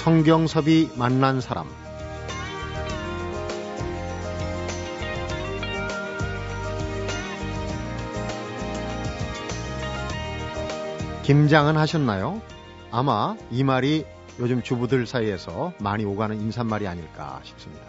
[0.00, 1.68] 성경섭이 만난 사람
[11.22, 12.40] 김장은 하셨나요?
[12.90, 14.06] 아마 이 말이
[14.38, 17.84] 요즘 주부들 사이에서 많이 오가는 인사말이 아닐까 싶습니다.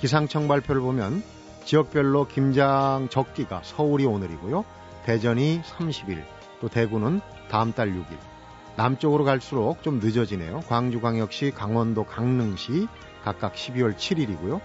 [0.00, 1.22] 기상청 발표를 보면
[1.64, 4.66] 지역별로 김장 적기가 서울이 오늘이고요.
[5.06, 6.24] 대전이 30일,
[6.60, 8.31] 또 대구는 다음 달 6일.
[8.76, 10.60] 남쪽으로 갈수록 좀 늦어지네요.
[10.68, 12.88] 광주광역시, 강원도, 강릉시
[13.22, 14.60] 각각 12월 7일이고요.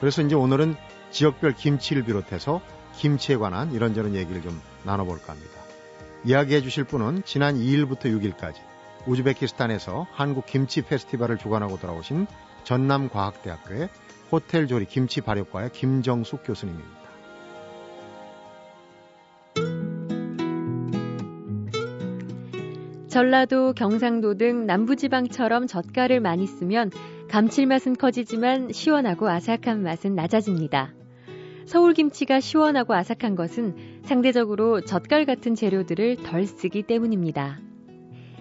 [0.00, 0.76] 그래서 이제 오늘은
[1.10, 2.60] 지역별 김치를 비롯해서
[2.96, 5.60] 김치에 관한 이런저런 얘기를 좀 나눠볼까 합니다.
[6.24, 8.54] 이야기해 주실 분은 지난 2일부터 6일까지
[9.06, 12.26] 우즈베키스탄에서 한국 김치 페스티벌을 주관하고 돌아오신
[12.64, 13.88] 전남과학대학교의
[14.30, 16.99] 호텔 조리 김치 발효과의 김정숙 교수님입니다.
[23.10, 26.92] 전라도, 경상도 등 남부지방처럼 젓갈을 많이 쓰면
[27.28, 30.94] 감칠맛은 커지지만 시원하고 아삭한 맛은 낮아집니다.
[31.66, 37.58] 서울 김치가 시원하고 아삭한 것은 상대적으로 젓갈 같은 재료들을 덜 쓰기 때문입니다.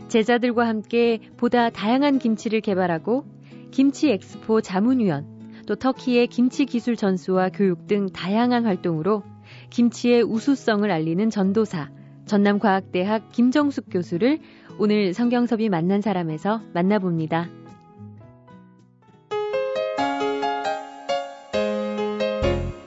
[0.07, 3.25] 제자들과 함께 보다 다양한 김치를 개발하고
[3.71, 9.23] 김치 엑스포 자문위원, 또 터키의 김치 기술 전수와 교육 등 다양한 활동으로
[9.71, 11.89] 김치의 우수성을 알리는 전도사,
[12.29, 14.39] 전남과학대학 김정숙 교수를
[14.77, 17.49] 오늘 성경섭이 만난 사람에서 만나봅니다.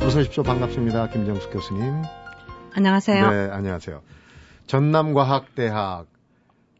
[0.00, 0.44] 어서 오십시오.
[0.44, 1.08] 반갑습니다.
[1.08, 1.82] 김정숙 교수님.
[2.72, 3.30] 안녕하세요.
[3.30, 4.00] 네, 안녕하세요.
[4.68, 6.06] 전남과학대학,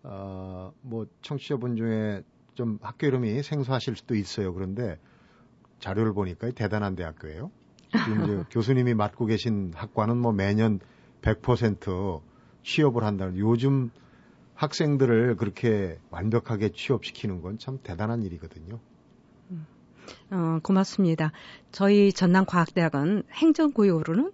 [0.04, 2.22] 어, 뭐, 청취자분 중에
[2.54, 4.54] 좀 학교 이름이 생소하실 수도 있어요.
[4.54, 4.98] 그런데
[5.80, 7.50] 자료를 보니까 대단한 대학교예요.
[7.88, 10.78] 이제 교수님이 맡고 계신 학과는 뭐 매년
[11.22, 12.22] 100%
[12.62, 13.90] 취업을 한다는 요즘
[14.54, 18.78] 학생들을 그렇게 완벽하게 취업시키는 건 참 대단한 일이거든요.
[20.30, 21.32] 어, 고맙습니다.
[21.70, 24.32] 저희 전남과학대학은 행정구역으로는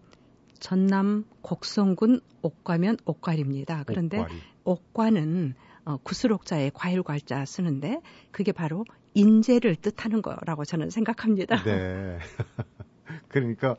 [0.59, 3.85] 전남 곡성군 옥과면 옥과리입니다.
[3.87, 4.35] 그런데 옥과리.
[4.65, 8.01] 옥과는 어, 구슬옥자에 과일괄자 쓰는데
[8.31, 8.85] 그게 바로
[9.15, 11.63] 인재를 뜻하는 거라고 저는 생각합니다.
[11.65, 12.19] 네.
[13.29, 13.77] 그러니까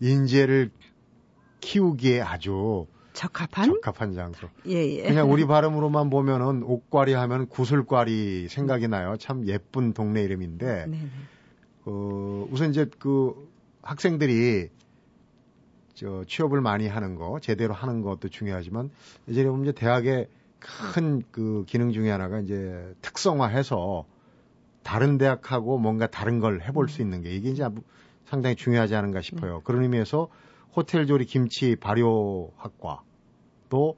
[0.00, 0.70] 인재를
[1.60, 4.48] 키우기에 아주 적합한 적합한 장소.
[4.66, 5.02] 예, 예.
[5.04, 9.16] 그냥 우리 발음으로만 보면은 옥과리 하면 구슬과리 생각이 나요.
[9.18, 10.86] 참 예쁜 동네 이름인데.
[10.88, 10.98] 네.
[11.86, 13.48] 어, 우선 이제 그
[13.82, 14.68] 학생들이
[15.94, 18.90] 저 취업을 많이 하는 거, 제대로 하는 것도 중요하지만
[19.28, 24.06] 예전에 보면 이제 대학의 큰 그 기능 중에 하나가 이제 특성화해서
[24.82, 27.66] 다른 대학하고 뭔가 다른 걸 해볼 수 있는 게 이게 이제
[28.26, 29.56] 상당히 중요하지 않은가 싶어요.
[29.56, 29.60] 네.
[29.64, 30.28] 그런 의미에서
[30.74, 33.02] 호텔 조리 김치 발효학과
[33.68, 33.96] 또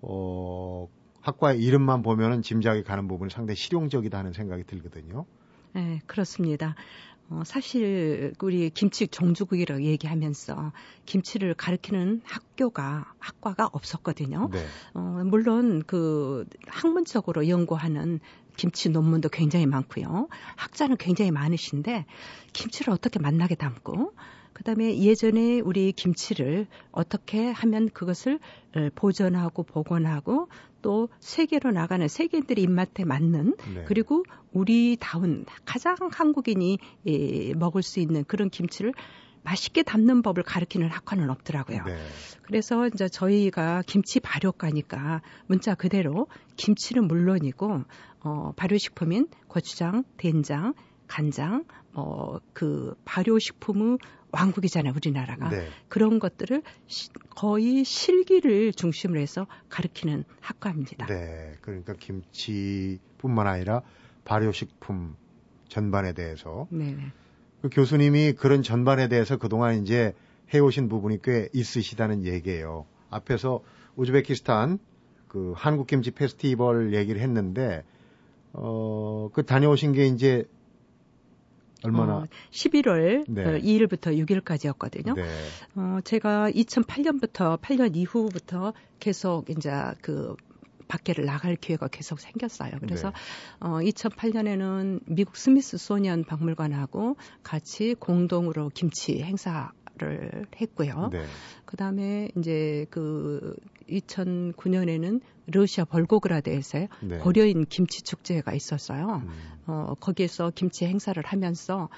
[0.00, 0.88] 어,
[1.20, 5.26] 학과의 이름만 보면은 짐작이 가는 부분이 상당히 실용적이다 하는 생각이 들거든요.
[5.72, 6.74] 네, 그렇습니다.
[7.28, 10.72] 어, 사실 우리 김치 종주국이라고 얘기하면서
[11.06, 14.48] 김치를 가르치는 학교가 학과가 없었거든요.
[14.52, 14.64] 네.
[14.94, 18.20] 어, 물론 그 학문적으로 연구하는
[18.56, 20.28] 김치 논문도 굉장히 많고요.
[20.54, 22.06] 학자는 굉장히 많으신데
[22.52, 24.14] 김치를 어떻게 만나게 담고
[24.56, 28.40] 그다음에 예전에 우리 김치를 어떻게 하면 그것을
[28.94, 30.48] 보존하고 복원하고
[30.80, 33.84] 또 세계로 나가는 세계인들의 입맛에 맞는 네.
[33.86, 34.24] 그리고
[34.54, 38.94] 우리다운 가장 한국인이 예, 먹을 수 있는 그런 김치를
[39.42, 41.84] 맛있게 담는 법을 가르치는 학과는 없더라고요.
[41.84, 41.98] 네.
[42.40, 47.82] 그래서 이제 저희가 김치 발효과니까 문자 그대로 김치는 물론이고
[48.20, 50.72] 어 발효식품인 고추장, 된장,
[51.08, 51.64] 간장,
[51.96, 53.98] 어, 그 발효식품의
[54.32, 55.48] 왕국이잖아요, 우리나라가.
[55.48, 55.68] 네.
[55.88, 61.06] 그런 것들을 시, 거의 실기를 중심으로 해서 가르치는 학과입니다.
[61.06, 61.54] 네.
[61.60, 63.82] 그러니까 김치뿐만 아니라
[64.24, 65.16] 발효식품
[65.68, 66.66] 전반에 대해서.
[66.70, 66.96] 네.
[67.62, 70.14] 그 교수님이 그런 전반에 대해서 그동안 이제
[70.52, 72.86] 해오신 부분이 꽤 있으시다는 얘기예요.
[73.10, 73.62] 앞에서
[73.96, 74.78] 우즈베키스탄
[75.28, 77.84] 그 한국 김치 페스티벌 얘기를 했는데
[78.52, 80.44] 어, 그 다녀오신 게 이제
[81.84, 82.16] 얼마나?
[82.16, 83.60] 어, 11월 네.
[83.60, 85.14] 2일부터 어, 6일까지였거든요.
[85.14, 85.22] 네.
[85.74, 89.70] 어, 제가 2008년부터 8년 이후부터 계속 이제
[90.00, 90.34] 그
[90.88, 92.72] 밖에를 나갈 기회가 계속 생겼어요.
[92.80, 93.66] 그래서 네.
[93.66, 101.08] 어 2008년에는 미국 스미스 소니언 박물관하고 같이 공동으로 김치 행사 를 했고요.
[101.10, 101.24] 네.
[101.64, 103.56] 그다음에 이제 그
[103.88, 107.18] 2009년에는 러시아 벌고그라드에서 네.
[107.18, 109.22] 고려인 김치 축제가 있었어요.
[109.24, 109.30] 음.
[109.66, 111.88] 어 거기에서 김치 행사를 하면서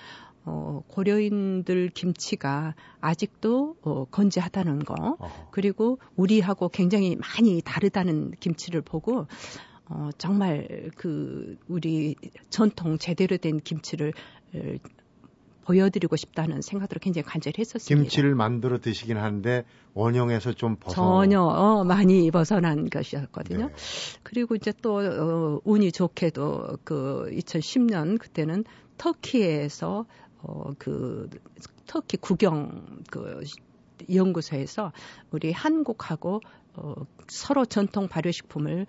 [0.44, 5.48] 어, 고려인들 김치가 아직도 어, 건재하다는 거, 어허.
[5.50, 9.26] 그리고 우리하고 굉장히 많이 다르다는 김치를 보고
[9.90, 12.14] 어, 정말 그 우리
[12.48, 14.12] 전통 제대로 된 김치를
[15.69, 18.03] 보여드리고 싶다는 생각으로 굉장히 간절히 했었습니다.
[18.03, 23.67] 김치를 만들어 드시긴 하는데 원형에서 좀 벗어 전혀 어, 많이 벗어난 것이었거든요.
[23.67, 23.73] 네.
[24.23, 28.65] 그리고 이제 또 어, 운이 좋게도 그 2010년 그때는
[28.97, 30.06] 터키에서
[30.38, 31.29] 어, 그
[31.87, 33.43] 터키 국영 그
[34.11, 34.93] 연구소에서
[35.31, 36.41] 우리 한국하고
[36.76, 36.94] 어,
[37.26, 38.87] 서로 전통 발효식품을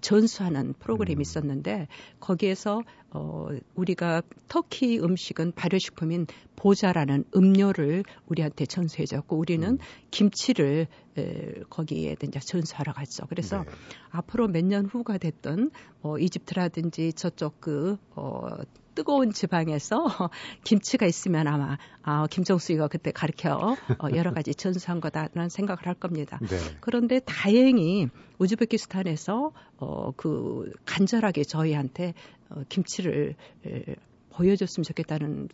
[0.00, 1.20] 전수하는 프로그램이 음.
[1.20, 1.88] 있었는데
[2.20, 6.26] 거기에서 어, 우리가 터키 음식은 발효식품인
[6.56, 9.78] 보자라는 음료를 우리한테 전수해 줬고 우리는 음.
[10.10, 10.86] 김치를
[11.18, 13.26] 에, 거기에 이제 전수하러 갔죠.
[13.28, 13.70] 그래서 네.
[14.10, 15.70] 앞으로 몇 년 후가 됐던
[16.00, 18.46] 뭐 이집트라든지 저쪽 그 어,
[18.94, 20.04] 뜨거운 지방에서
[20.64, 26.38] 김치가 있으면 아마 아, 김정수이가 그때 가르쳐 어, 여러 가지 전수한 거다라는 생각을 할 겁니다.
[26.42, 26.58] 네.
[26.80, 28.08] 그런데 다행히
[28.42, 32.14] 우즈베키스탄에서 어, 그 간절하게 저희한테
[32.48, 33.36] 어, 김치를
[33.66, 33.96] 에,
[34.30, 35.48] 보여줬으면 좋겠다는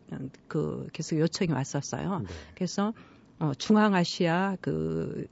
[0.46, 2.20] 그 계속 요청이 왔었어요.
[2.20, 2.26] 네.
[2.54, 2.94] 그래서
[3.38, 5.26] 어, 중앙아시아 그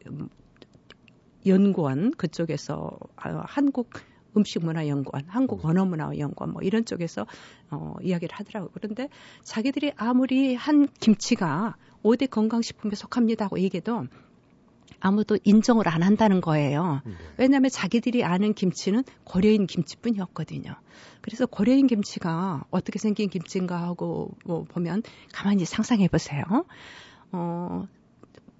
[1.46, 3.90] 연구원 그쪽에서 아, 한국
[4.36, 7.26] 음식문화연구원, 한국언어문화연구원 뭐 이런 쪽에서
[7.70, 8.70] 어, 이야기를 하더라고요.
[8.74, 9.08] 그런데
[9.42, 14.06] 자기들이 아무리 한 김치가 5대 건강식품에 속합니다 고 얘기해도
[15.00, 17.02] 아무도 인정을 안 한다는 거예요.
[17.04, 17.12] 네.
[17.36, 20.74] 왜냐하면 자기들이 아는 김치는 고려인 김치뿐이었거든요.
[21.20, 25.02] 그래서 고려인 김치가 어떻게 생긴 김치인가 하고 뭐 보면
[25.32, 26.44] 가만히 상상해 보세요.
[27.32, 27.86] 어,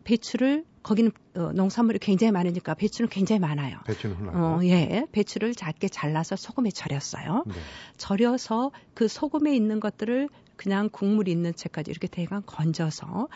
[0.04, 3.78] 배추를 거기는 어, 농산물이 굉장히 많으니까 배추는 굉장히 많아요.
[3.86, 4.38] 배추는 흔하고.
[4.38, 5.06] 어, 예.
[5.10, 7.42] 배추를 작게 잘라서 소금에 절였어요.
[7.46, 7.54] 네.
[7.96, 13.28] 절여서 그 소금에 있는 것들을 그냥 국물이 있는 채까지 이렇게 대강 건져서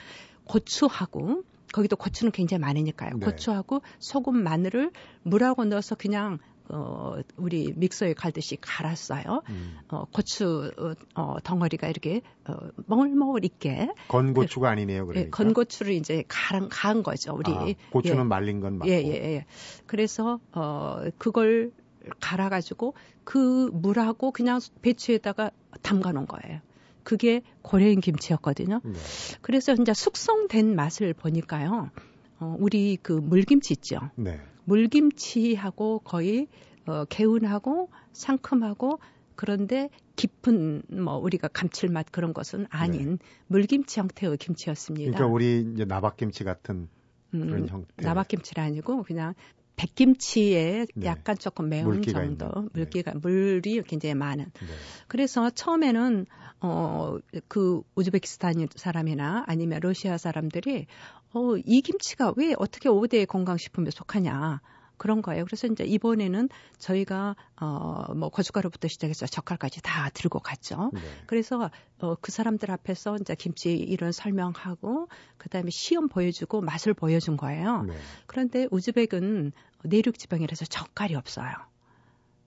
[0.45, 3.17] 고추하고 거기도 고추는 굉장히 많으니까요.
[3.17, 3.27] 네.
[3.27, 4.91] 고추하고 소금, 마늘을
[5.23, 6.39] 물하고 넣어서 그냥
[6.73, 9.43] 어, 우리 믹서에 갈듯이 갈았어요.
[9.49, 9.79] 음.
[9.89, 10.71] 어, 고추
[11.15, 12.55] 어, 덩어리가 이렇게 어,
[12.87, 13.89] 멍울멍울 있게.
[14.09, 15.27] 건 고추가 그, 아니네요, 그러니까.
[15.27, 17.53] 예, 건 고추를 이제 갈은 간 거죠, 우리.
[17.53, 18.25] 아, 고추는 예.
[18.25, 18.91] 말린 건 맞고.
[18.91, 19.47] 예, 예, 예.
[19.87, 21.73] 그래서 어, 그걸
[22.21, 22.95] 갈아가지고
[23.25, 25.51] 그 물하고 그냥 배추에다가
[25.83, 26.61] 담가 놓은 거예요.
[27.11, 28.81] 그게 고래인 김치였거든요.
[28.85, 28.93] 네.
[29.41, 31.91] 그래서 이제 숙성된 맛을 보니까요.
[32.39, 33.99] 어, 우리 그 물김치 있죠.
[34.15, 34.39] 네.
[34.67, 36.47] 물김치하고 거의
[36.87, 39.01] 어, 개운하고 상큼하고
[39.35, 43.27] 그런데 깊은 뭐 우리가 감칠맛 그런 것은 아닌 네.
[43.49, 45.11] 물김치 형태의 김치였습니다.
[45.11, 46.89] 그러니까 우리 이제 나박김치 같은
[47.35, 48.07] 음, 그런 형태.
[48.07, 49.35] 나박김치가 아니고 그냥
[49.81, 51.07] 백김치에 네.
[51.07, 52.63] 약간 조금 매운 물기가 정도 있는.
[52.65, 52.69] 네.
[52.75, 53.19] 물기가 네.
[53.23, 54.45] 물이 굉장히 많은.
[54.45, 54.67] 네.
[55.09, 56.27] 그래서 처음에는
[56.61, 60.87] 어그 우즈베키스탄 사람이나 아니면 러시아 사람들이
[61.33, 64.61] 어이 김치가 왜 어떻게 5대 건강식품에 속하냐.
[64.99, 65.47] 그런 거예요.
[65.47, 70.91] 그래서 이제 이번에는 저희가 어뭐 고춧가루부터 시작해서 젓갈까지 다 들고 갔죠.
[70.93, 71.01] 네.
[71.27, 77.85] 그래서 어그 사람들 앞에서 이제 김치 이런 설명하고 그다음에 시험 보여주고 맛을 보여준 거예요.
[77.85, 77.95] 네.
[78.27, 79.53] 그런데 우즈벡은
[79.85, 81.53] 내륙 지방이라서 젓갈이 없어요.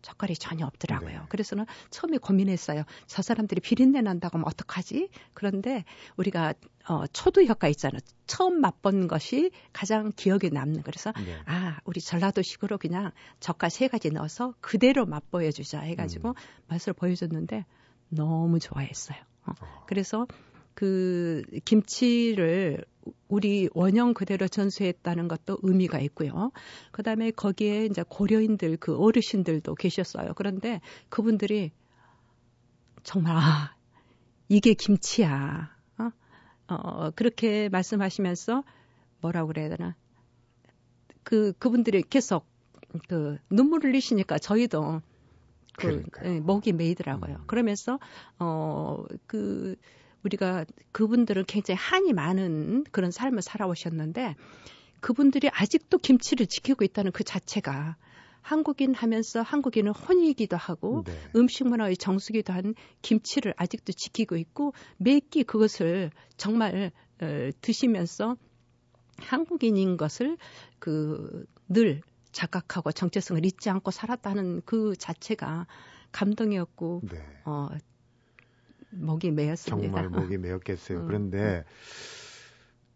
[0.04, 1.10] 젓갈이 전혀 없더라고요.
[1.10, 1.26] 네.
[1.30, 2.84] 그래서는 처음에 고민했어요.
[3.08, 5.10] 저 사람들이 비린내 난다고 하면 어떡하지?
[5.34, 5.86] 그런데
[6.18, 6.54] 우리가
[6.90, 8.00] 어, 초두 효과 있잖아요.
[8.28, 10.84] 처음 맛본 것이 가장 기억에 남는.
[10.84, 11.40] 그래서 네.
[11.46, 16.34] 아 우리 전라도식으로 그냥 젓갈 세 가지 넣어서 그대로 맛보여 주자 해가지고 음.
[16.68, 17.66] 맛을 보여줬는데
[18.10, 19.18] 너무 좋아했어요.
[19.46, 19.54] 어.
[19.60, 19.84] 어.
[19.88, 20.28] 그래서
[20.74, 22.84] 그 김치를
[23.28, 26.52] 우리 원형 그대로 전수했다는 것도 의미가 있고요.
[26.92, 30.34] 그다음에 거기에 이제 고려인들 그 어르신들도 계셨어요.
[30.36, 31.72] 그런데 그분들이
[33.04, 33.76] 정말 아,
[34.48, 35.76] 이게 김치야.
[36.00, 36.12] 어?
[36.68, 38.64] 어 그렇게 말씀하시면서
[39.22, 39.96] 뭐라고 그래야 되나?
[41.24, 42.46] 그 그분들이 계속
[43.08, 45.02] 그 눈물을 흘리시니까 저희도
[45.78, 47.36] 그 예, 목이 메이더라고요.
[47.38, 47.44] 음.
[47.48, 48.00] 그러면서
[48.38, 49.76] 어그
[50.24, 54.36] 우리가 그분들은 굉장히 한이 많은 그런 삶을 살아오셨는데
[55.00, 57.98] 그분들이 아직도 김치를 지키고 있다는 그 자체가
[58.42, 61.18] 한국인 하면서 한국인은 혼이기도 하고 네.
[61.36, 68.38] 음식 문화의 정수기도 한 김치를 아직도 지키고 있고 매끼 그것을 정말 어, 드시면서
[69.18, 70.38] 한국인인 것을
[70.80, 72.02] 그 늘
[72.32, 75.68] 자각하고 정체성을 잊지 않고 살았다는 그 자체가
[76.12, 77.18] 감동이었고 네.
[77.46, 77.70] 어,
[78.96, 79.92] 목이 메였습니다.
[79.92, 81.00] 정말 목이 메였겠어요.
[81.00, 81.08] 음.
[81.08, 81.64] 그런데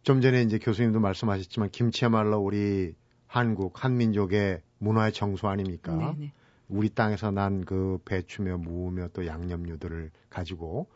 [0.03, 2.93] 좀 전에 이제 교수님도 말씀하셨지만 김치야말로 우리
[3.27, 5.95] 한국 한민족의 문화의 정수 아닙니까?
[5.95, 6.33] 네네.
[6.69, 10.87] 우리 땅에서 난 그 배추며 무며 또 양념류들을 가지고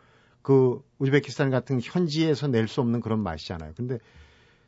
[0.42, 3.74] 그 우즈베키스탄 같은 현지에서 낼 수 없는 그런 맛이잖아요.
[3.76, 4.00] 근데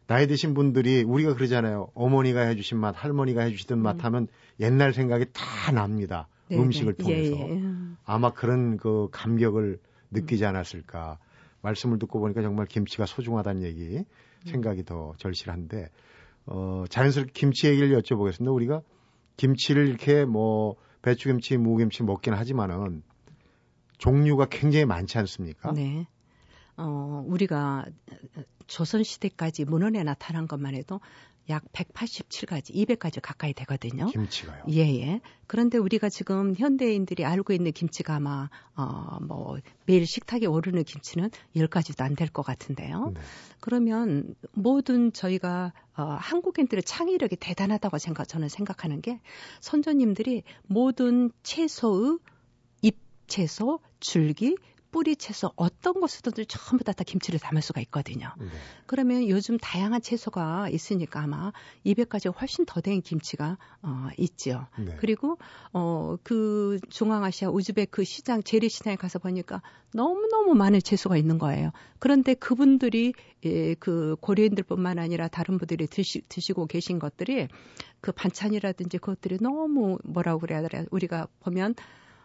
[0.07, 1.89] 나이 드신 분들이 우리가 그러잖아요.
[1.93, 3.99] 어머니가 해주신 맛, 할머니가 해주시던 맛 음.
[4.01, 4.27] 하면
[4.59, 6.27] 옛날 생각이 다 납니다.
[6.49, 7.03] 네, 음식을 네.
[7.03, 7.61] 통해서 예, 예.
[8.05, 9.79] 아마 그런 그 감격을
[10.13, 11.19] 느끼지 않았을까.
[11.61, 14.05] 말씀을 듣고 보니까 정말 김치가 소중하다는 얘기 음.
[14.45, 15.89] 생각이 더 절실한데
[16.45, 18.53] 어, 자연스럽게 김치 얘기를 여쭤보겠습니다.
[18.53, 18.81] 우리가
[19.37, 23.03] 김치를 이렇게 뭐 배추김치, 무김치 먹긴 하지만은
[23.97, 25.71] 종류가 굉장히 많지 않습니까?
[25.71, 26.07] 네.
[26.75, 27.85] 어, 우리가
[28.67, 30.99] 조선시대까지 문헌에 나타난 것만 해도
[31.49, 34.07] 약 187가지, 200가지 가까이 되거든요.
[34.07, 34.63] 김치가요?
[34.69, 35.21] 예, 예.
[35.45, 42.01] 그런데 우리가 지금 현대인들이 알고 있는 김치가 아마, 어, 뭐, 매일 식탁에 오르는 김치는 10가지도
[42.01, 43.11] 안 될 것 같은데요.
[43.13, 43.21] 네.
[43.59, 49.19] 그러면 모든 저희가, 어, 한국인들의 창의력이 대단하다고 생각, 저는 생각하는 게
[49.59, 52.19] 선조님들이 모든 채소의
[52.81, 52.95] 잎
[53.27, 54.55] 채소, 줄기,
[54.93, 58.31] 뿌리 채소 어떤 것으로든 전부 다, 다 김치를 담을 수가 있거든요.
[58.37, 58.45] 네.
[58.85, 61.51] 그러면 요즘 다양한 채소가 있으니까 아마
[61.85, 64.67] 200가지 훨씬 더 된 김치가 어, 있지요.
[64.77, 64.95] 네.
[64.99, 65.37] 그리고
[65.71, 69.61] 어, 그 중앙아시아 우즈베크 그 시장 재래 시장에 가서 보니까
[69.93, 71.71] 너무 너무 많은 채소가 있는 거예요.
[71.99, 73.13] 그런데 그분들이
[73.45, 77.47] 예, 그 고려인들뿐만 아니라 다른 분들이 드시, 드시고 계신 것들이
[78.01, 81.75] 그 반찬이라든지 그것들이 너무 뭐라고 그래야 되나 우리가 보면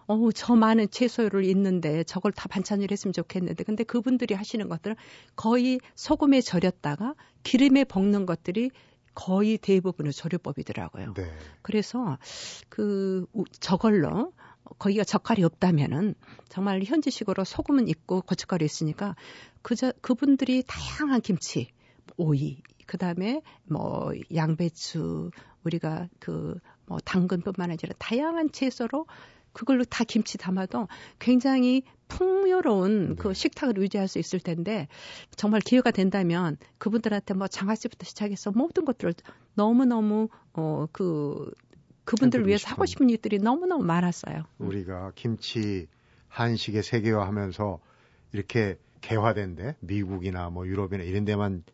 [0.08, 3.62] 어우, 저 많은 채소를 있는데 저걸 다 반찬을 했으면 좋겠는데.
[3.64, 4.96] 근데 그분들이 하시는 것들은
[5.36, 8.70] 거의 소금에 절였다가 기름에 볶는 것들이
[9.14, 11.12] 거의 대부분의 조류법이더라고요.
[11.14, 11.30] 네.
[11.62, 12.18] 그래서
[12.68, 13.26] 그
[13.60, 14.32] 저걸로
[14.78, 16.14] 거기가 젓갈이 없다면은
[16.48, 19.14] 정말 현지식으로 소금은 있고 고춧가루 있으니까
[19.62, 21.68] 그저 그분들이 다양한 김치,
[22.16, 25.30] 오이, 그다음에 뭐 양배추
[25.64, 29.06] 우리가 그 뭐 당근뿐만 아니라 다양한 채소로
[29.58, 30.86] 그걸로 다 김치 담아도
[31.18, 33.14] 굉장히 풍요로운 네.
[33.16, 34.86] 그 식탁을 유지할 수 있을 텐데
[35.34, 39.14] 정말 기회가 된다면 그분들한테 뭐 장아찌부터 시작해서 모든 것들을
[39.54, 41.50] 너무너무 어그
[42.04, 44.44] 그분들을 위해서 하고 싶은 일들이 너무너무 많았어요.
[44.58, 45.88] 우리가 김치
[46.28, 47.80] 한식의 세계화하면서
[48.32, 51.64] 이렇게 개화된데 미국이나 뭐 유럽이나 이런 데만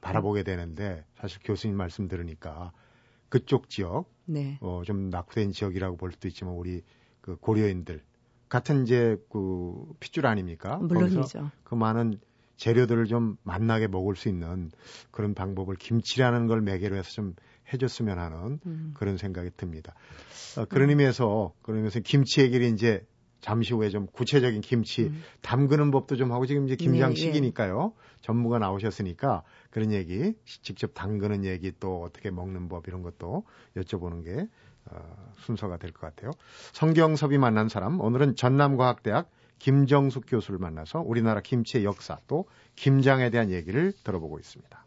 [0.00, 2.72] 바라보게 되는데 사실 교수님 말씀 들으니까
[3.28, 4.58] 그쪽 지역 네.
[4.60, 6.82] 어, 좀 낙후된 지역이라고 볼 수도 있지만 우리
[7.20, 8.02] 그 고려인들
[8.48, 10.76] 같은 이제 그 핏줄 아닙니까?
[10.76, 11.50] 물론이죠.
[11.64, 12.20] 그 많은
[12.56, 14.70] 재료들을 좀 만나게 먹을 수 있는
[15.10, 17.34] 그런 방법을 김치라는 걸 매개로 해서 좀
[17.72, 18.92] 해줬으면 하는 음.
[18.94, 19.94] 그런 생각이 듭니다.
[20.56, 20.90] 어, 그런 음.
[20.90, 23.04] 의미에서 그런 의미에서 김치 얘기를 이제
[23.40, 25.22] 잠시 후에 좀 구체적인 김치 음.
[25.42, 27.20] 담그는 법도 좀 하고 지금 이제 김장 네, 예.
[27.20, 27.92] 시기니까요.
[27.94, 28.16] 예.
[28.22, 33.44] 전무가 나오셨으니까 그런 얘기 직접 담그는 얘기 또 어떻게 먹는 법 이런 것도
[33.76, 34.48] 여쭤보는 게
[34.86, 36.30] 어, 순서가 될 것 같아요.
[36.72, 43.92] 성경섭이 만난 사람 오늘은 전남과학대학 김정숙 교수를 만나서 우리나라 김치의 역사 또 김장에 대한 얘기를
[44.04, 44.85] 들어보고 있습니다.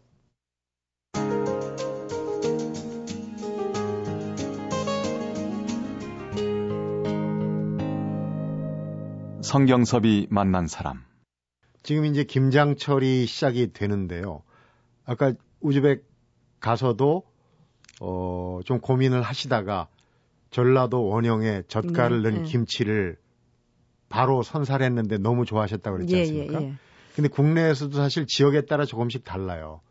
[9.50, 11.04] 성경섭이 만난 사람.
[11.82, 14.44] 지금 이제 김장철이 시작이 되는데요.
[15.06, 16.04] 아까 우즈벡
[16.60, 17.24] 가서도
[18.00, 19.88] 어, 좀 고민을 하시다가
[20.52, 22.48] 전라도 원형에 젓갈을 네, 넣은 네.
[22.48, 23.18] 김치를
[24.08, 26.62] 바로 선살했는데 너무 좋아하셨다고 그랬지 예, 않습니까?
[26.62, 26.74] 예, 예.
[27.16, 29.82] 근데 국내에서도 사실 지역에 따라 조금씩 달라요.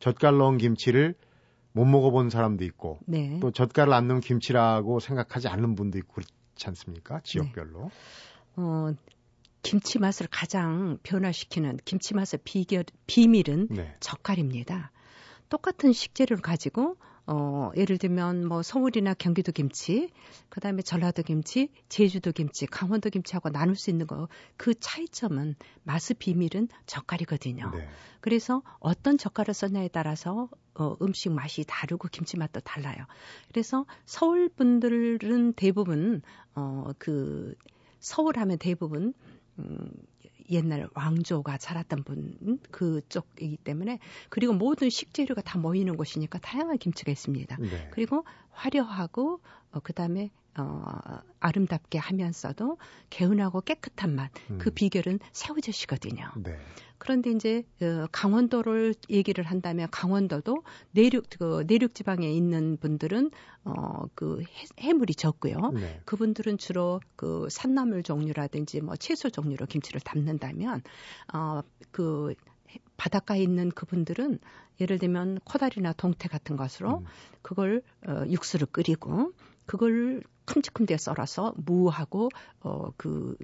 [0.00, 1.14] 젓갈 넣은 김치를
[1.70, 3.38] 못 먹어본 사람도 있고 네.
[3.40, 7.20] 또 젓갈을 안 넣은 김치라고 생각하지 않는 분도 있고 그렇지 않습니까?
[7.22, 7.82] 지역별로.
[7.82, 8.33] 네.
[8.56, 8.94] 어,
[9.62, 13.96] 김치 맛을 가장 변화시키는 김치 맛의 비결, 비밀은 네.
[14.00, 14.90] 젓갈입니다.
[15.48, 16.96] 똑같은 식재료를 가지고
[17.26, 20.10] 어, 예를 들면 뭐 서울이나 경기도 김치,
[20.50, 26.68] 그다음에 전라도 김치, 제주도 김치, 강원도 김치하고 나눌 수 있는 거 그 차이점은 맛의 비밀은
[26.86, 27.70] 젓갈이거든요.
[27.70, 27.88] 네.
[28.20, 33.06] 그래서 어떤 젓갈을 썼냐에 따라서 어, 음식 맛이 다르고 김치 맛도 달라요.
[33.48, 36.20] 그래서 서울 분들은 대부분
[36.54, 37.54] 어, 그
[38.04, 39.14] 서울 하면 대부분
[39.58, 39.90] 음,
[40.50, 47.56] 옛날 왕조가 자랐던 분 그쪽이기 때문에 그리고 모든 식재료가 다 모이는 곳이니까 다양한 김치가 있습니다.
[47.56, 47.88] 네.
[47.92, 49.40] 그리고 화려하고
[49.74, 50.84] 어, 그 다음에 어,
[51.40, 52.78] 아름답게 하면서도
[53.10, 54.58] 개운하고 깨끗한 맛, 그 음.
[54.58, 56.30] 그 비결은 새우젓이거든요.
[56.36, 56.56] 네.
[56.98, 60.62] 그런데 이제 어, 강원도를 얘기를 한다면 강원도도
[60.92, 63.30] 내륙 그 내륙 지방에 있는 분들은
[63.64, 64.42] 어 그
[64.80, 65.56] 해 물이 적고요.
[65.74, 66.00] 네.
[66.04, 70.82] 그분들은 주로 그 산나물 종류라든지 뭐 채소 종류로 김치를 담는다면
[71.34, 72.34] 어 그
[72.96, 74.38] 바닷가에 있는 그분들은
[74.80, 77.04] 예를 들면 코다리나 동태 같은 것으로 음.
[77.42, 79.32] 그걸 어, 육수를 끓이고
[79.66, 82.28] 그걸 큼직큼하게 썰어서 무하고
[82.60, 83.36] 어 그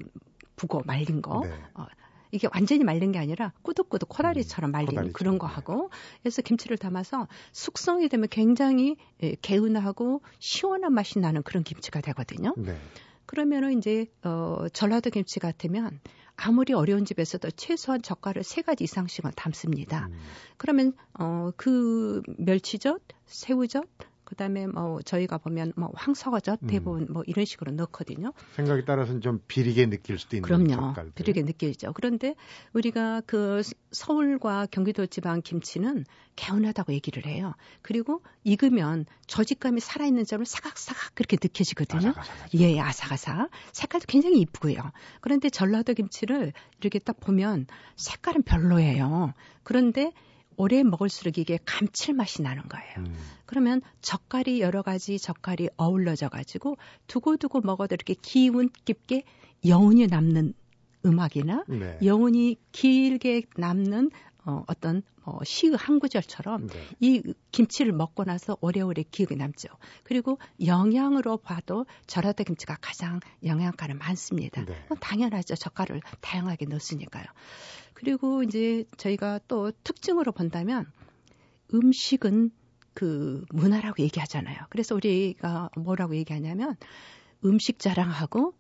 [0.61, 1.59] 북어 말린 거 네.
[1.75, 1.87] 어,
[2.33, 5.91] 이게 완전히 말린 게 아니라 꾸덕꾸덕 코다리처럼 음, 말린 음, 그런 거 하고
[6.23, 12.55] 그래서 김치를 담아서 숙성이 되면 굉장히 예, 개운하고 시원한 맛이 나는 그런 김치가 되거든요.
[12.59, 12.77] 네.
[13.27, 15.99] 그러면은 이제 어 전라도 김치 같으면
[16.37, 20.07] 아무리 어려운 집에서도 최소한 젓갈을 세 가지 이상씩은 담습니다.
[20.07, 20.19] 음.
[20.57, 23.85] 그러면 어그 멸치젓, 새우젓,
[24.31, 26.67] 그다음에 뭐 저희가 보면 뭐 황석어젓 음.
[26.69, 28.33] 대부분 뭐 이런 식으로 넣거든요.
[28.55, 30.69] 생각에 따라서는 좀 비리게 느낄 수도 있는 그럼요.
[30.95, 31.13] 젓갈들.
[31.15, 31.93] 비리게 느끼죠.
[31.93, 32.37] 그런데
[32.73, 36.05] 우리가 그 서울과 경기도 지방 김치는
[36.37, 37.55] 개운하다고 얘기를 해요.
[37.83, 42.11] 그리고 익으면 저직감이 살아있는 점을 사각사각 그렇게 느껴지거든요.
[42.11, 42.59] 아삭아삭하죠.
[42.59, 43.51] 예, 아삭아삭.
[43.73, 44.77] 색깔도 굉장히 이쁘고요.
[45.21, 49.35] 그런데 전라도 김치를 이렇게 딱 보면 색깔은 별로예요.
[49.65, 50.13] 그런데
[50.61, 52.95] 오래 먹을수록 이게 감칠맛이 나는 거예요.
[52.99, 53.17] 음.
[53.47, 56.77] 그러면 젓갈이 여러 가지 젓갈이 어울러져 가지고
[57.07, 59.25] 두고두고 먹어도 이렇게 기운 깊게
[59.65, 60.53] 여운이 남는
[61.07, 61.99] 음악이나 네.
[62.05, 64.11] 여운이 길게 남는
[64.45, 66.87] 어, 어떤 어, 시의 한 구절처럼 네.
[67.01, 69.69] 이 김치를 먹고 나서 오래오래 기억에 남죠.
[70.05, 74.65] 그리고 영양으로 봐도 절하대 김치가 가장 영양가는 많습니다.
[74.65, 74.87] 네.
[75.01, 75.55] 당연하죠.
[75.55, 77.25] 젓갈을 다양하게 넣었으니까요.
[78.01, 80.91] 그리고 이제 저희가 또 특징으로 본다면
[81.75, 82.51] 음식은
[82.95, 84.57] 그 문화라고 얘기하잖아요.
[84.71, 86.77] 그래서 우리가 뭐라고 얘기하냐면
[87.45, 88.55] 음식 자랑하고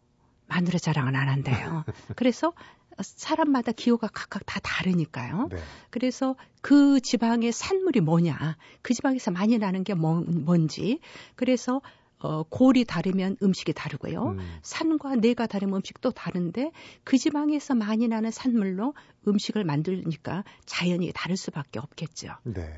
[0.47, 1.85] 마누라 자랑은 안 한대요.
[2.17, 2.53] 그래서
[3.01, 5.49] 사람마다 기호가 각각 다 다르니까요.
[5.51, 5.57] 네.
[5.89, 11.01] 그래서 그 지방의 산물이 뭐냐, 그 지방에서 많이 나는 게 뭐, 뭔지,
[11.35, 11.81] 그래서
[12.21, 14.31] 어, 골이 다르면 음식이 다르고요.
[14.31, 14.39] 음.
[14.62, 16.73] 산과 내가 다르면 음식도 다른데
[17.03, 18.95] 그 지방에서 많이 나는 산물로
[19.27, 22.35] 음식을 만들니까 자연이 다를 수밖에 없겠죠.
[22.45, 22.69] 네.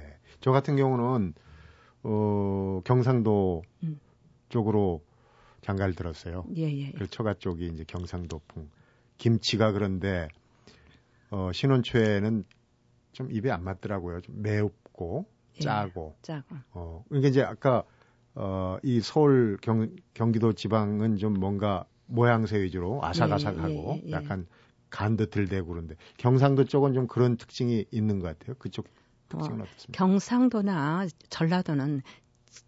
[0.41, 1.35] 저 같은 경우는
[2.05, 4.01] 어, 경상도 음.
[4.49, 5.03] 쪽으로
[5.63, 6.45] 장가를 들었어요.
[6.57, 6.93] 예, 예.
[6.93, 8.69] 그 처가 쪽이 이제 경상도풍.
[9.19, 10.29] 김치가 그런데
[11.31, 12.45] 어, 신혼초에는
[13.13, 14.21] 좀 입에 안 맞더라고요.
[14.21, 15.27] 좀 매웁고
[15.57, 16.17] 예, 짜고.
[16.23, 16.57] 짜고.
[16.73, 17.85] 어, 그러니까 이제 아까
[18.35, 24.47] 어, 이 서울 경, 경기도 지방은 좀 뭔가 모양새 위주로 아삭아삭하고 예, 예, 예, 약간
[24.91, 28.57] 간도 들대고 그런데 경상도 쪽은 좀 그런 특징이 있는 것 같아요.
[28.59, 28.87] 그쪽
[29.29, 29.99] 특징은 어, 어떻습니까?
[29.99, 32.03] 경상도나 전라도는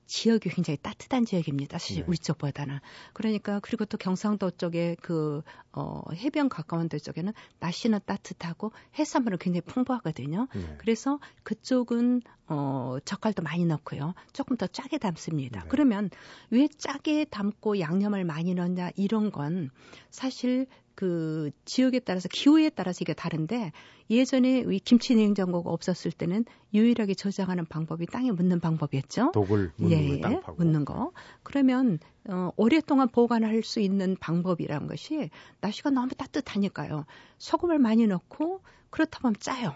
[0.07, 1.79] 지역이 굉장히 따뜻한 지역입니다.
[1.79, 2.05] 사실 네.
[2.07, 2.81] 우리 쪽보다는.
[3.13, 9.63] 그러니까 그리고 또 경상도 쪽에 그 어, 해변 가까운 데 쪽에는 날씨는 따뜻하고 해산물은 굉장히
[9.63, 10.49] 풍부하거든요.
[10.55, 10.77] 네.
[10.79, 14.15] 그래서 그쪽은 어, 젓갈도 많이 넣고요.
[14.33, 15.61] 조금 더 짜게 담습니다.
[15.63, 15.67] 네.
[15.69, 16.11] 그러면
[16.51, 19.71] 왜 짜게 담고 양념을 많이 넣냐 이런 건
[20.11, 23.73] 사실 그 지역에 따라서 기후에 따라서 이게 다른데
[24.11, 29.33] 예전에 이 김치 냉장고가 없었을 때는 유일하게 저장하는 방법이 땅에 묻는 방법이었죠.
[29.33, 30.63] 독을 묻는 예, 땅 파고.
[30.63, 31.13] 묻는 거.
[31.43, 35.31] 그러면 어, 오랫동안 보관할 수 있는 방법이란 것이
[35.61, 37.07] 날씨가 너무 따뜻하니까요.
[37.39, 39.75] 소금을 많이 넣고 그렇다 보면 짜요.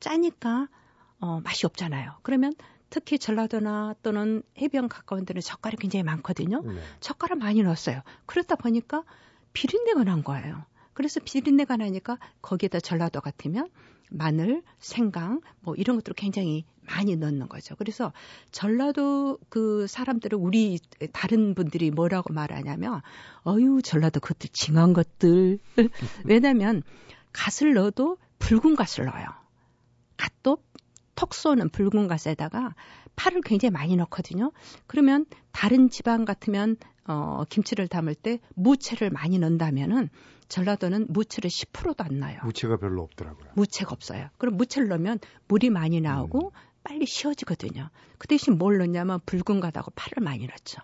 [0.00, 0.68] 짜니까
[1.20, 2.12] 어, 맛이 없잖아요.
[2.22, 2.52] 그러면
[2.90, 6.60] 특히 전라도나 또는 해변 가까운 데는 젓갈이 굉장히 많거든요.
[6.62, 6.78] 네.
[7.00, 8.02] 젓갈을 많이 넣었어요.
[8.26, 9.02] 그렇다 보니까
[9.52, 10.64] 비린내가 난 거예요.
[10.94, 13.68] 그래서 비린내가 나니까 거기에다 전라도 같으면
[14.10, 17.74] 마늘, 생강 뭐 이런 것들을 굉장히 많이 넣는 거죠.
[17.76, 18.12] 그래서
[18.50, 20.78] 전라도 그 사람들은 우리
[21.12, 23.00] 다른 분들이 뭐라고 말하냐면
[23.46, 25.58] 어유 전라도 그것들 징한 것들
[26.24, 26.82] 왜냐면
[27.32, 29.26] 갓을 넣어도 붉은 갓을 넣어요.
[30.16, 30.58] 갓도
[31.22, 32.74] 톡 쏘는 붉은 갓에다가
[33.14, 34.50] 파를 굉장히 많이 넣거든요.
[34.88, 40.08] 그러면 다른 지방 같으면 어, 김치를 담을 때 무채를 많이 넣는다면은
[40.48, 42.40] 전라도는 무채를 10%도 안 나요.
[42.42, 43.50] 무채가 별로 없더라고요.
[43.54, 44.30] 무채가 없어요.
[44.36, 46.50] 그럼 무채를 넣으면 물이 많이 나오고 음.
[46.82, 47.88] 빨리 쉬어지거든요.
[48.18, 50.82] 그 대신 뭘 넣냐면 붉은 갓하고 파를 많이 넣죠.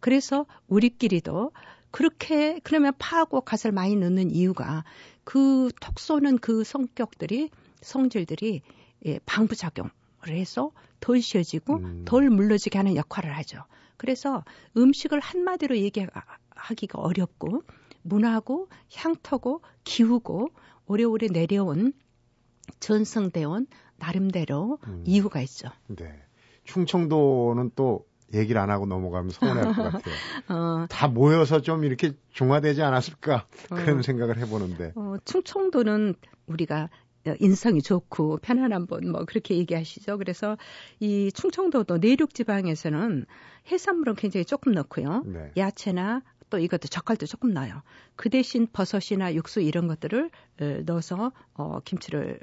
[0.00, 1.52] 그래서 우리끼리도
[1.92, 4.82] 그렇게 그러면 파하고 갓을 많이 넣는 이유가
[5.22, 7.50] 그 톡 쏘는 그 성격들이
[7.82, 8.62] 성질들이
[9.04, 9.90] 예, 방부작용을
[10.28, 12.04] 해서 덜 쉬어지고 음.
[12.06, 13.64] 덜 물러지게 하는 역할을 하죠.
[13.96, 14.44] 그래서
[14.76, 17.62] 음식을 한마디로 얘기하기가 어렵고
[18.02, 20.50] 문화고 향토고 기후고
[20.86, 21.92] 오래오래 내려온
[23.46, 25.02] 온 나름대로 음.
[25.06, 25.68] 이유가 있죠.
[25.88, 26.22] 네.
[26.64, 30.14] 충청도는 또 얘기를 안 하고 넘어가면 서운할 것 같아요.
[30.48, 34.92] 어, 다 모여서 좀 이렇게 중화되지 않았을까 그런 어, 생각을 해보는데.
[34.96, 36.14] 어, 충청도는
[36.46, 36.88] 우리가
[37.40, 40.18] 인성이 좋고 편안한 분 뭐 그렇게 얘기하시죠.
[40.18, 40.56] 그래서
[41.00, 43.26] 이 충청도도 내륙 지방에서는
[43.70, 45.22] 해산물은 굉장히 조금 넣고요.
[45.26, 45.50] 네.
[45.56, 47.82] 야채나 또 이것도 젓갈도 조금 넣어요.
[48.14, 50.30] 그 대신 버섯이나 육수 이런 것들을
[50.84, 52.38] 넣어서 어, 김치를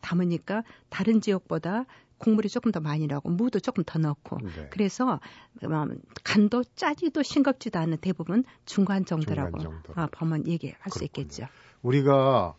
[0.00, 1.84] 담으니까 다른 지역보다
[2.18, 4.68] 국물이 조금 더 많이 나고 무도 조금 더 넣고 네.
[4.70, 5.20] 그래서
[5.64, 10.00] 음, 간도 짜지도 싱겁지도 않은 대부분 중간 정도라고 중간 정도.
[10.00, 10.98] 아, 보면 얘기할 그렇군요.
[10.98, 11.46] 수 있겠죠.
[11.82, 12.54] 우리가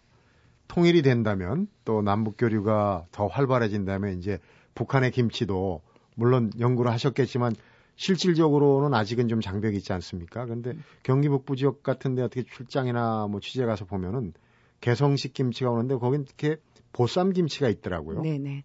[0.73, 4.39] 통일이 된다면 또 남북 교류가 더 활발해진다면 이제
[4.73, 5.81] 북한의 김치도
[6.15, 7.53] 물론 연구를 하셨겠지만
[7.95, 10.45] 실질적으로는 아직은 좀 장벽이 있지 않습니까?
[10.45, 14.33] 그런데 경기 북부 지역 같은 데 어떻게 출장이나 뭐 취재 가서 보면은
[14.81, 16.57] 개성식 김치가 오는데 거긴 이렇게
[16.91, 18.21] 보쌈 김치가 있더라고요.
[18.21, 18.63] 네네.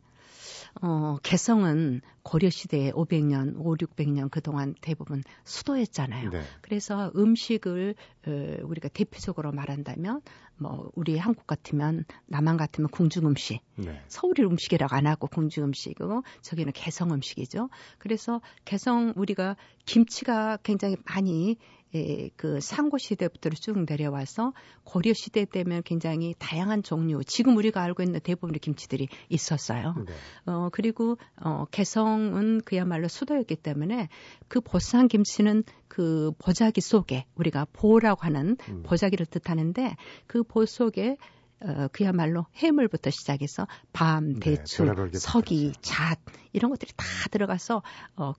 [0.82, 6.30] 어, 개성은 고려 시대에 500년, 5, 600년 그동안 대부분 수도였잖아요.
[6.30, 6.42] 네.
[6.60, 7.94] 그래서 음식을
[8.26, 10.20] 어, 우리가 대표적으로 말한다면
[10.56, 14.02] 뭐 우리 한국 같으면 남한 같으면 궁중 음식, 네.
[14.08, 17.70] 서울의 음식이라고 안 하고 궁중 음식이고 저기는 개성 음식이죠.
[17.98, 21.56] 그래서 개성 우리가 김치가 굉장히 많이
[21.94, 24.52] 예, 그 상고 시대부터 쭉 내려와서
[24.84, 29.94] 고려 시대 때면 굉장히 다양한 종류 지금 우리가 알고 있는 대부분의 김치들이 있었어요.
[30.06, 30.12] 네.
[30.46, 34.08] 어 그리고 어 개성은 그야말로 수도였기 때문에
[34.48, 38.82] 그 보쌈 김치는 그 보자기 속에 우리가 보라고 하는 음.
[38.82, 39.94] 보자기를 뜻하는데
[40.26, 41.16] 그 보 속에
[41.60, 46.18] 어, 그야말로 해물부터 시작해서 밤, 네, 대추, 네, 서기, 잣
[46.52, 47.82] 이런 것들이 다 들어가서
[48.16, 48.32] 어,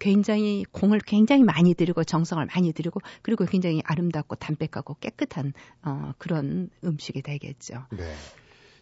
[0.00, 5.52] 굉장히 공을 굉장히 많이 들이고 정성을 많이 들이고 그리고 굉장히 아름답고 담백하고 깨끗한
[5.84, 7.84] 어, 그런 음식이 되겠죠.
[7.92, 8.12] 네.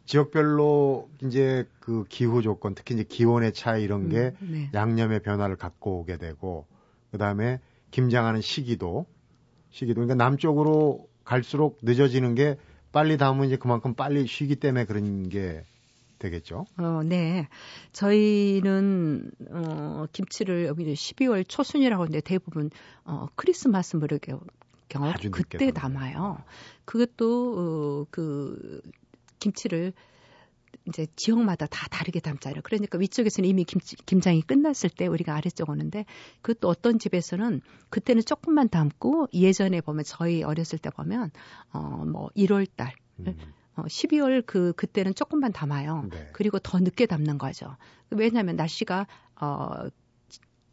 [0.07, 4.70] 지역별로 이제 그 기후 조건, 특히 이제 기온의 차이 이런 게 음, 네.
[4.72, 6.66] 양념의 변화를 갖고 오게 되고
[7.11, 9.04] 그다음에 김장하는 시기도
[9.70, 12.57] 시기도 그러니까 남쪽으로 갈수록 늦어지는 게
[12.90, 15.64] 빨리 담으면 이제 그만큼 빨리 쉬기 때문에 그런 게
[16.18, 16.66] 되겠죠?
[16.78, 17.48] 어, 네.
[17.92, 22.70] 저희는 어, 김치를 여기 12월 초순이라고 하는데 대부분
[23.04, 24.38] 어, 크리스마스 무렵에
[24.88, 26.42] 경험 그때 담아요.
[26.85, 28.81] 그것도 어, 그
[29.38, 29.92] 김치를
[30.87, 32.62] 이제 지역마다 다 다르게 담잖아요.
[32.64, 36.07] 그러니까 위쪽에서는 이미 김치, 김장이 끝났을 때 우리가 아래쪽 오는데
[36.40, 41.31] 그것도 어떤 집에서는 그때는 조금만 담고 예전에 보면 저희 어렸을 때 보면
[41.72, 43.37] 어뭐 1월 달 음.
[43.78, 46.06] 어, 12월 그 그때는 조금만 담아요.
[46.10, 46.28] 네.
[46.32, 47.76] 그리고 더 늦게 담는 거죠.
[48.10, 49.06] 왜냐하면 날씨가
[49.40, 49.88] 어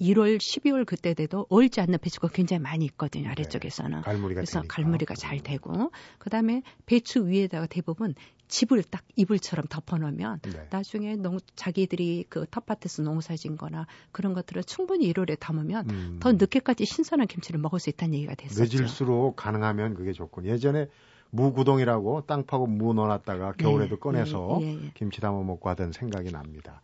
[0.02, 3.30] 1월, 12월 그때 돼도 얼지 않는 배추가 굉장히 많이 있거든요.
[3.30, 3.98] 아래쪽에서는.
[4.00, 4.04] 네.
[4.04, 4.76] 갈무리가 그래서 되니까.
[4.76, 8.14] 갈무리가 잘 되고 그다음에 배추 위에다가 대부분
[8.48, 10.68] 집을 딱 이불처럼 덮어놓으면 네.
[10.70, 16.18] 나중에 농 자기들이 그 텃밭에서 농사진 거나 그런 것들을 충분히 1월에 담으면 음.
[16.20, 18.62] 더 늦게까지 신선한 김치를 먹을 수 있다는 얘기가 됐었죠.
[18.64, 20.46] 늦을수록 가능하면 그게 좋군.
[20.46, 20.88] 예전에
[21.36, 26.32] 무구동이라고 땅 파고 무 넣어놨다가 겨울에도 네, 꺼내서 네, 네, 김치 담아 먹고 하던 생각이
[26.32, 26.82] 납니다.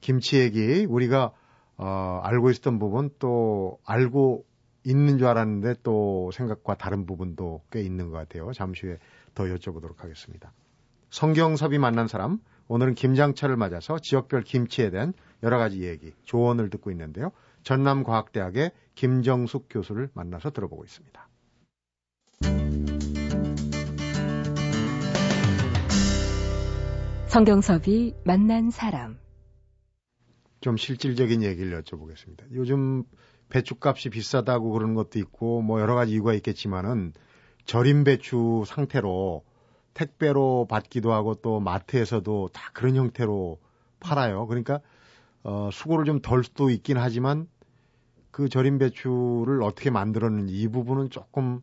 [0.00, 1.32] 김치 얘기 우리가
[1.78, 4.44] 어, 알고 있었던 부분 또 알고
[4.84, 8.52] 있는 줄 알았는데 또 생각과 다른 부분도 꽤 있는 것 같아요.
[8.52, 8.98] 잠시 후에
[9.34, 10.52] 더 여쭤보도록 하겠습니다.
[11.10, 17.30] 성경섭이 만난 사람 오늘은 김장철을 맞아서 지역별 김치에 대한 여러 가지 얘기, 조언을 듣고 있는데요.
[17.62, 21.28] 전남과학대학의 김정숙 교수를 만나서 들어보고 있습니다.
[27.36, 29.18] 성경섭이 만난 사람.
[30.62, 32.50] 좀 실질적인 얘기를 여쭤보겠습니다.
[32.52, 33.04] 요즘
[33.50, 37.12] 배추값이 비싸다고 그러는 것도 있고 뭐 여러 가지 이유가 있겠지만은
[37.66, 39.44] 절임 배추 상태로
[39.92, 43.58] 택배로 받기도 하고 또 마트에서도 다 그런 형태로
[44.00, 44.46] 팔아요.
[44.46, 44.80] 그러니까
[45.42, 47.48] 어 수고를 좀 덜 수도 있긴 하지만
[48.30, 51.60] 그 절임 배추를 어떻게 만들었는지 이 부분은 조금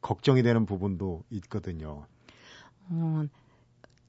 [0.00, 2.06] 걱정이 되는 부분도 있거든요.
[2.90, 3.24] 어,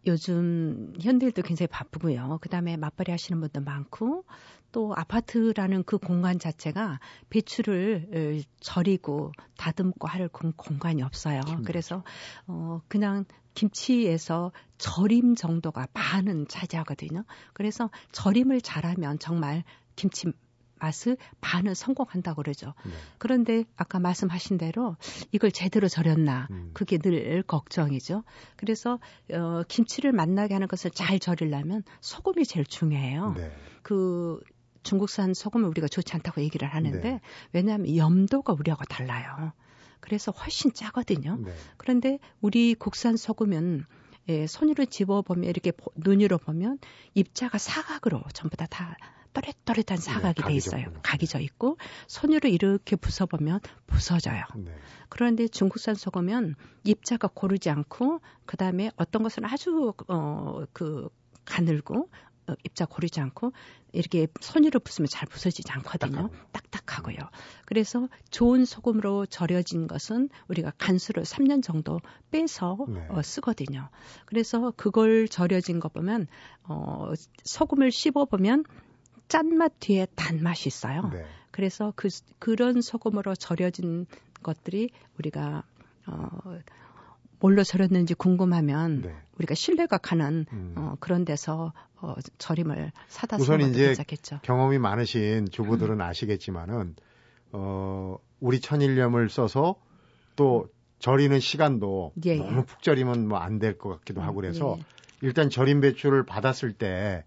[0.06, 2.40] 요즘 현대인도 굉장히 바쁘고요.
[2.42, 4.26] 그 다음에 맞벌이 하시는 분도 많고
[4.72, 11.42] 또 아파트라는 그 공간 자체가 배추를 절이고 다듬고 할 공간이 없어요.
[11.66, 12.04] 그래서
[12.48, 17.24] 어 그냥 김치에서 절임 정도가 반은 차지하거든요.
[17.54, 19.64] 그래서 절임을 잘하면 정말
[19.96, 20.26] 김치
[20.84, 22.74] 맛을 반은 성공한다고 그러죠.
[22.86, 22.92] 네.
[23.18, 24.98] 그런데 아까 말씀하신 대로
[25.32, 26.72] 이걸 제대로 절였나 음.
[26.74, 28.24] 그게 늘 걱정이죠.
[28.58, 29.00] 그래서
[29.32, 33.34] 어, 김치를 만나게 하는 것을 잘 절이려면 소금이 제일 중요해요.
[33.38, 33.52] 네.
[33.82, 34.40] 그
[34.84, 37.22] 중국산 소금을 우리가 좋지 않다고 얘기를 하는데 네.
[37.54, 39.54] 왜냐하면 염도가 우리하고 달라요.
[40.02, 41.38] 그래서 훨씬 짜거든요.
[41.38, 41.54] 네.
[41.78, 43.86] 그런데 우리 국산 소금은
[44.30, 46.78] 예, 손으로 집어 보면 이렇게 눈으로 보면
[47.14, 48.98] 입자가 사각으로 전부 다 다
[49.34, 50.86] 또렷또렷한 네, 사각이 네, 돼 있어요.
[51.04, 54.44] 각이 져 있고 손으로 이렇게 부숴보면 부서져요.
[54.56, 54.76] 네.
[55.10, 61.10] 그런데 중국산 소금은 입자가 고르지 않고 그 다음에 어떤 것은 아주 어 그
[61.46, 62.10] 가늘고
[62.48, 63.54] 어, 입자 고르지 않고
[63.94, 66.30] 이렇게 손으로 부수면 잘 부서지지 않거든요.
[66.52, 67.14] 딱딱하고.
[67.14, 67.18] 요
[67.66, 73.06] 그래서 좋은 소금으로 절여진 것은 우리가 간수를 3년 정도 빼서 네.
[73.10, 73.90] 어, 쓰거든요.
[74.26, 76.28] 그래서 그걸 절여진 거 보면
[76.64, 78.66] 어, 소금을 씹어 보면
[79.34, 81.10] 짠맛 뒤에 단맛이 있어요.
[81.12, 81.26] 네.
[81.50, 84.06] 그래서 그 그런 소금으로 절여진
[84.44, 85.64] 것들이 우리가
[86.06, 86.30] 어
[87.40, 89.16] 뭘로 절였는지 궁금하면 네.
[89.40, 90.76] 우리가 신뢰가 가는 음.
[90.78, 94.40] 어, 그런 데서 어, 절임을 사다 우선 이제 괜찮겠죠.
[94.44, 96.02] 경험이 많으신 주부들은 음.
[96.02, 96.96] 아시겠지만은
[97.54, 99.78] 어, 우리 천일염을 써서
[100.36, 100.68] 또
[101.00, 102.38] 절이는 시간도 예, 예.
[102.38, 104.84] 너무 푹 절이면 뭐 안 될 것 같기도 하고 그래서 예.
[105.22, 107.26] 일단 절임 배추를 받았을 때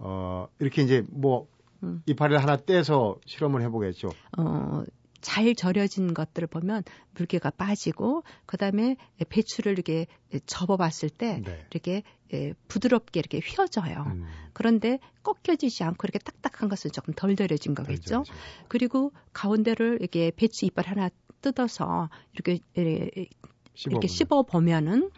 [0.00, 1.46] 어, 이렇게 이제 뭐
[1.82, 2.02] 음.
[2.06, 4.08] 이파리를 하나 떼서 실험을 해보겠죠.
[4.38, 4.82] 어,
[5.20, 6.82] 잘 절여진 것들을 보면
[7.14, 8.96] 물기가 빠지고 그다음에
[9.28, 10.06] 배추를 이렇게
[10.46, 11.66] 접어봤을 때 네.
[11.70, 14.04] 이렇게 예, 부드럽게 이렇게 휘어져요.
[14.06, 14.24] 음.
[14.52, 18.22] 그런데 꺾여지지 않고 이렇게 딱딱한 것은 조금 덜 절여진 거겠죠.
[18.22, 18.34] 덜
[18.68, 21.10] 그리고 가운데를 이렇게 배추 이빨 하나
[21.42, 25.10] 뜯어서 이렇게 이렇게 씹어 보면은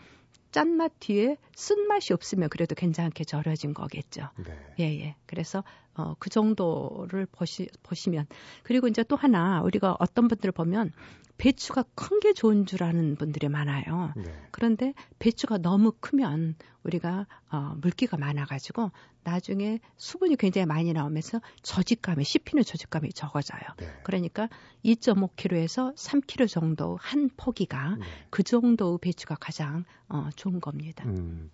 [0.53, 4.29] 짠맛 뒤에 쓴맛이 없으면 그래도 괜찮게 절여진 거겠죠.
[4.45, 4.75] 네.
[4.81, 5.17] 예, 예.
[5.27, 8.27] 그래서 어, 그 정도를 보시, 보시면
[8.63, 10.93] 그리고 이제 또 하나 우리가 어떤 분들을 보면
[11.39, 14.13] 배추가 큰 게 좋은 줄 아는 분들이 많아요.
[14.15, 14.23] 네.
[14.53, 18.93] 그런데 배추가 너무 크면 우리가 어, 물기가 많아가지고
[19.25, 23.61] 나중에 수분이 굉장히 많이 나오면서 저직감이 씹히는 저직감이 적어져요.
[23.77, 23.89] 네.
[24.05, 24.49] 그러니까
[24.85, 28.07] 2.5kg에서 3kg 정도 한 포기가 네.
[28.31, 31.05] 그 정도 배추가 가장 어, 좋은 겁니다.
[31.07, 31.51] 음.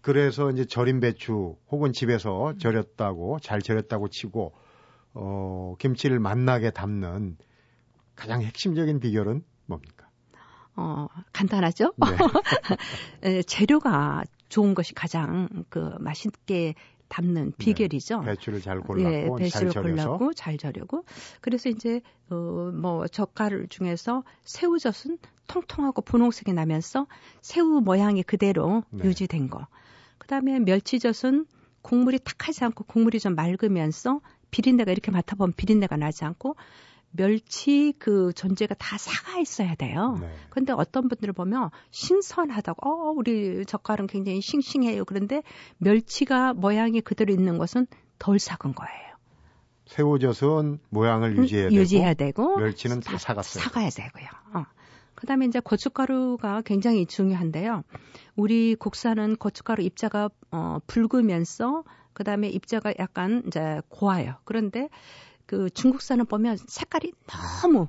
[0.00, 4.52] 그래서 이제 절임 배추 혹은 집에서 절였다고 잘 절였다고 치고
[5.14, 7.36] 어, 김치를 맛나게 담는
[8.14, 10.08] 가장 핵심적인 비결은 뭡니까?
[10.76, 11.94] 어, 간단하죠?
[13.22, 13.42] 네.
[13.46, 16.74] 재료가 좋은 것이 가장 그 맛있게
[17.08, 17.56] 담는 네.
[17.58, 18.20] 비결이죠.
[18.20, 21.04] 네, 배추를 잘 골랐고 네, 배추를 잘 골라고 잘 절여고
[21.40, 27.06] 그래서 이제 어뭐 젓갈 중에서 새우젓은 통통하고 분홍색이 나면서
[27.40, 29.04] 새우 모양이 그대로 네.
[29.04, 29.66] 유지된 거.
[30.28, 31.46] 그다음에 멸치젓은
[31.80, 36.54] 국물이 탁하지 않고 국물이 좀 맑으면서 비린내가 이렇게 맡아보면 비린내가 나지 않고
[37.12, 40.18] 멸치 그 존재가 다 사가 있어야 돼요.
[40.20, 40.30] 네.
[40.50, 45.06] 근데 어떤 분들을 보면 신선하다고, 어, 우리 젓갈은 굉장히 싱싱해요.
[45.06, 45.42] 그런데
[45.78, 47.86] 멸치가 모양이 그대로 있는 것은
[48.18, 49.16] 덜 삭은 거예요.
[49.86, 53.64] 새우젓은 모양을 음, 유지해야, 유지해야 되고, 되고, 멸치는 다 사갔어요.
[53.64, 54.26] 사가야 되고요.
[54.52, 54.66] 어.
[55.18, 57.82] 그다음에 이제 고춧가루가 굉장히 중요한데요.
[58.36, 64.36] 우리 국산은 고춧가루 입자가 어 붉으면서 그다음에 입자가 약간 이제 고와요.
[64.44, 64.88] 그런데
[65.44, 67.88] 그 중국산은 보면 색깔이 너무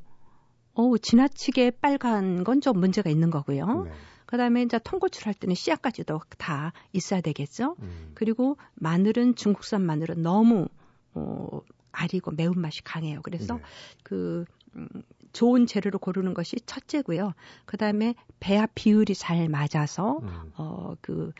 [0.73, 3.83] 어우 지나치게 빨간 건 좀 문제가 있는 거고요.
[3.83, 3.91] 네.
[4.25, 7.75] 그다음에 이제 통고추를 할 때는 씨앗까지도 다 있어야 되겠죠.
[7.79, 8.11] 음.
[8.15, 10.67] 그리고 마늘은 중국산 마늘은 너무
[11.13, 11.61] 어
[11.91, 13.21] 아리고 매운맛이 강해요.
[13.21, 13.61] 그래서 네.
[14.01, 14.87] 그 음,
[15.33, 17.33] 좋은 재료를 고르는 것이 첫째고요.
[17.65, 20.51] 그다음에 배합 비율이 잘 맞아서 음.
[20.55, 21.31] 어그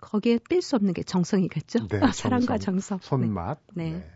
[0.00, 1.88] 거기에 뺄 수 없는 게 정성이겠죠.
[1.88, 2.98] 네, 사랑과 정성.
[3.00, 3.60] 손맛.
[3.74, 3.92] 네.
[3.92, 4.10] 네.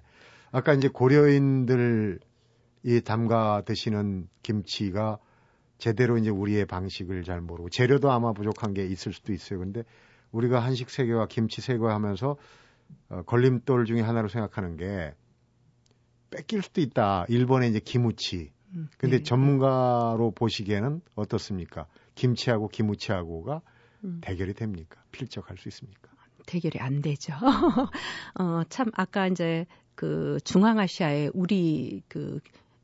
[0.51, 2.19] 아까 이제 고려인들이
[3.05, 5.19] 담가 드시는 김치가
[5.79, 9.59] 제대로 이제 우리의 방식을 잘 모르고 재료도 아마 부족한 게 있을 수도 있어요.
[9.59, 9.83] 근데
[10.31, 12.37] 우리가 한식 세계와 김치 세계 하면서
[13.09, 15.15] 어, 걸림돌 중에 하나로 생각하는 게
[16.31, 17.27] 뺏길 수도 있다.
[17.29, 18.54] 일본의 이제 기무치.
[18.75, 19.23] 음, 근데 네.
[19.23, 21.87] 전문가로 보시기에는 어떻습니까?
[22.15, 23.61] 김치하고 기무치하고가
[24.05, 24.21] 음.
[24.21, 25.03] 대결이 됩니까?
[25.13, 26.11] 필적할 수 있습니까?
[26.47, 27.33] 대결이 안 되죠.
[28.39, 32.41] 어, 참 아까 이제 그 중앙아시아에 우리 그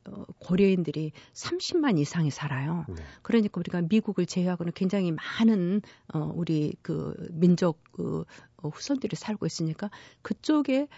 [0.08, 2.86] 어, 고려인들이 30만 이상이 살아요.
[2.88, 3.02] 네.
[3.22, 5.82] 그러니까 우리가 미국을 제외하고는 굉장히 많은
[6.14, 8.24] 어 우리 그 민족 그
[8.56, 9.90] 어, 후손들이 살고 있으니까
[10.22, 10.88] 그쪽에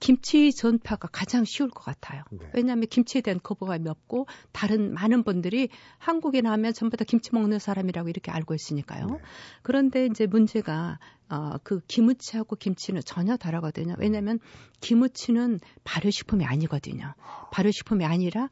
[0.00, 2.22] 김치 전파가 가장 쉬울 것 같아요.
[2.30, 2.50] 네.
[2.54, 8.08] 왜냐하면 김치에 대한 거부감이 없고 다른 많은 분들이 한국에 나면 전부 다 김치 먹는 사람이라고
[8.08, 9.06] 이렇게 알고 있으니까요.
[9.06, 9.18] 네.
[9.62, 13.96] 그런데 이제 문제가 어, 그 기무치하고 김치는 전혀 다르거든요.
[13.98, 14.38] 왜냐하면
[14.80, 17.14] 기무치는 발효식품이 아니거든요.
[17.52, 18.48] 발효식품이 아니라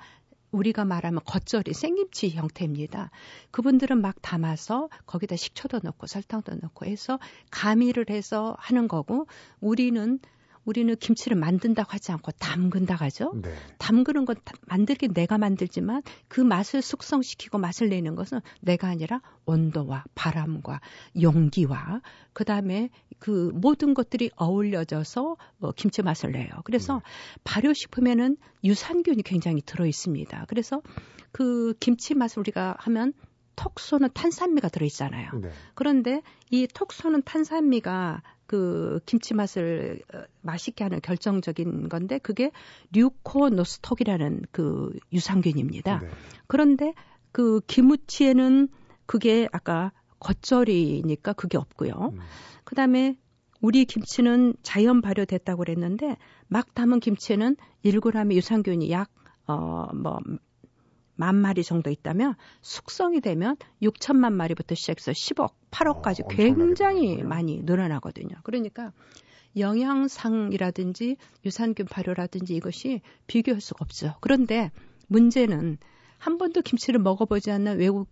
[0.50, 3.10] 우리가 말하면 겉절이 생김치 형태입니다.
[3.50, 7.18] 그분들은 막 담아서 거기다 식초도 넣고 설탕도 넣고 해서
[7.50, 9.26] 가미를 해서 하는 거고
[9.60, 10.18] 우리는
[10.66, 13.32] 우리는 김치를 만든다고 하지 않고 담근다고 하죠.
[13.40, 13.54] 네.
[13.78, 20.80] 담그는 건 만들긴 내가 만들지만 그 맛을 숙성시키고 맛을 내는 것은 내가 아니라 온도와 바람과
[21.22, 22.02] 용기와
[22.34, 26.50] 그 다음에 그 모든 것들이 어울려져서 뭐 김치 맛을 내요.
[26.64, 27.00] 그래서 네.
[27.44, 30.44] 발효식품에는 유산균이 굉장히 들어 있습니다.
[30.48, 30.82] 그래서
[31.32, 33.12] 그 김치 맛을 우리가 하면
[33.54, 35.30] 톡 쏘는 탄산미가 들어있잖아요.
[35.40, 35.50] 네.
[35.74, 42.50] 그런데 이 톡 쏘는 탄산미가 그 김치 맛을 어, 맛있게 하는 결정적인 건데 그게
[42.92, 46.00] 류코노스톡이라는 그 유산균입니다.
[46.00, 46.08] 네.
[46.46, 46.94] 그런데
[47.32, 48.68] 그 기무치에는
[49.06, 51.92] 그게 아까 겉절이니까 그게 없고요.
[52.12, 52.18] 음.
[52.64, 53.16] 그다음에
[53.60, 56.16] 우리 김치는 자연 발효됐다고 그랬는데
[56.48, 59.10] 막 담은 김치에는 1g의 유산균이 약
[59.46, 60.18] 어 뭐
[61.16, 68.36] 만 마리 정도 있다면 숙성이 되면 6천만 마리부터 시작해서 10억, 8억까지 어, 굉장히 많이 늘어나거든요.
[68.42, 68.92] 그러니까
[69.56, 74.14] 영양상이라든지 유산균 발효라든지 이것이 비교할 수가 없죠.
[74.20, 74.70] 그런데
[75.08, 75.78] 문제는
[76.18, 78.08] 한 번도 김치를 먹어보지 않는 외국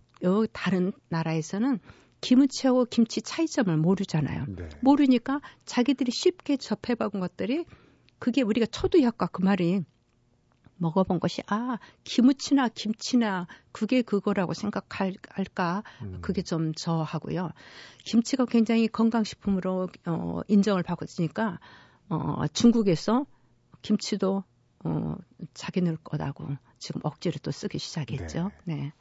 [0.51, 1.79] 다른 나라에서는
[2.21, 4.45] 김치하고 김치 차이점을 모르잖아요.
[4.47, 4.69] 네.
[4.81, 7.65] 모르니까 자기들이 쉽게 접해본 것들이
[8.17, 9.83] 그게 우리가 초두약과 그 말이
[10.77, 16.19] 먹어본 것이 아 김치나 김치나 그게 그거라고 생각할까 음.
[16.21, 17.51] 그게 좀 저하고요.
[18.03, 21.59] 김치가 굉장히 건강식품으로 어, 인정을 받았으니까
[22.09, 23.25] 어, 중국에서
[23.81, 24.43] 김치도
[24.83, 25.15] 어,
[25.53, 28.51] 자기네 거라고 지금 억지로 또 쓰기 시작했죠.
[28.65, 28.75] 네.
[28.75, 28.93] 네.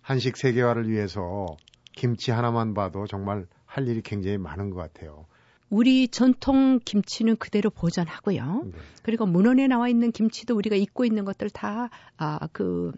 [0.00, 1.46] 한식 세계화를 위해서
[1.92, 5.26] 김치 하나만 봐도 정말 할 일이 굉장히 많은 것 같아요.
[5.72, 8.62] 우리 전통 김치는 그대로 보존하고요.
[8.66, 8.72] 네.
[9.02, 12.92] 그리고 문헌에 나와 있는 김치도 우리가 잊고 있는 것들 다, 아, 그,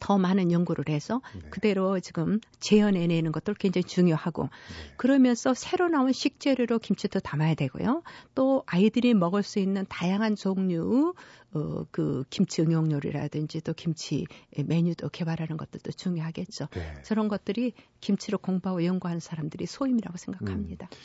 [0.00, 1.48] 더 많은 연구를 해서 네.
[1.50, 4.94] 그대로 지금 재현해내는 것들 굉장히 중요하고 네.
[4.96, 8.02] 그러면서 새로 나온 식재료로 김치도 담아야 되고요.
[8.34, 11.14] 또 아이들이 먹을 수 있는 다양한 종류
[11.52, 16.68] 어, 그 김치 응용 요리라든지 또 김치 메뉴도 개발하는 것들도 중요하겠죠.
[16.72, 17.02] 네.
[17.02, 20.88] 저런 것들이 김치를 공부하고 연구하는 사람들이 소임이라고 생각합니다.
[20.90, 20.96] 음.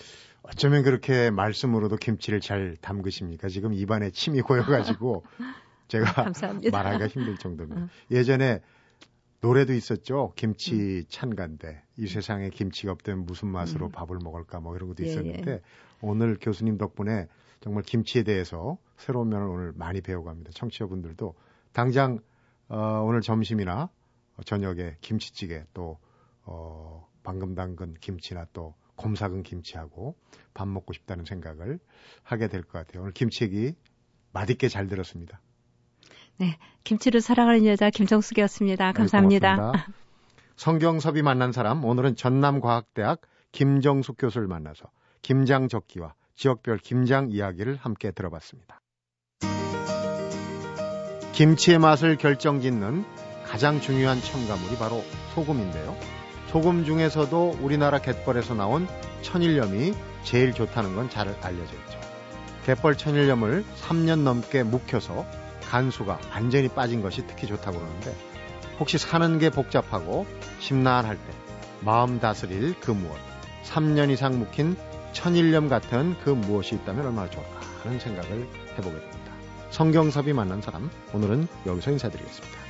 [0.44, 3.48] 어쩌면 그렇게 말씀으로도 김치를 잘 담그십니까?
[3.50, 5.24] 지금 입안에 침이 고여가지고
[5.88, 6.32] 제가
[6.72, 7.84] 말하기가 힘들 정도입니다.
[7.84, 7.90] 어.
[8.12, 8.62] 예전에
[9.42, 10.34] 노래도 있었죠.
[10.36, 11.04] 김치 음.
[11.08, 13.92] 찬간데 이 세상에 김치가 없다면 무슨 맛으로 음.
[13.92, 15.62] 밥을 먹을까 뭐 이런 것도 예, 있었는데 예.
[16.02, 17.28] 오늘 교수님 덕분에
[17.62, 20.52] 정말 김치에 대해서 새로운 면을 오늘 많이 배워갑니다.
[20.54, 21.36] 청취자분들도
[21.74, 22.20] 당장
[22.68, 23.90] 어, 오늘 점심이나
[24.46, 26.00] 저녁에 김치찌개 또
[26.44, 30.16] 어, 방금 담근 김치나 또 곰삭은 김치하고
[30.54, 31.80] 밥 먹고 싶다는 생각을
[32.24, 33.02] 하게 될 것 같아요.
[33.02, 33.76] 오늘 김치 얘기
[34.32, 35.42] 맛있게 잘 들었습니다.
[36.38, 38.88] 네, 김치를 사랑하는 여자 김정숙이었습니다.
[38.88, 39.72] 네, 감사합니다.
[39.72, 39.80] 네,
[40.58, 43.22] 성경섭이 만난 사람 오늘은 전남과학대학
[43.52, 44.90] 김정숙 교수를 만나서
[45.22, 48.82] 김장 적기와 지역별 김장 이야기를 함께 들어봤습니다.
[51.34, 53.06] 김치의 맛을 결정짓는
[53.46, 55.96] 가장 중요한 첨가물이 바로 소금인데요.
[56.48, 58.88] 소금 중에서도 우리나라 갯벌에서 나온
[59.22, 59.94] 천일염이
[60.24, 62.00] 제일 좋다는 건 잘 알려져 있죠.
[62.66, 65.26] 갯벌 천일염을 3년 넘게 묵혀서
[65.70, 68.16] 간수가 완전히 빠진 것이 특히 좋다고 그러는데
[68.80, 70.26] 혹시 사는 게 복잡하고
[70.60, 71.34] 심란할 때
[71.82, 73.18] 마음 다스릴 그 무엇
[73.64, 74.76] 3년 이상 묵힌
[75.14, 78.48] 천일염 같은 그 무엇이 있다면 얼마나 좋을까 하는 생각을
[78.78, 79.32] 해보게 됩니다.
[79.72, 82.65] 성경섭이 만난 사람 오늘은 여기서 인사드리겠습니다.